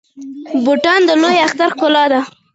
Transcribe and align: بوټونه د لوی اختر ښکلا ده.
بوټونه 0.63 0.99
د 1.07 1.11
لوی 1.21 1.37
اختر 1.47 1.69
ښکلا 1.73 2.03
ده. 2.11 2.21